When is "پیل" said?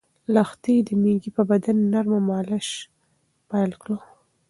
3.49-3.71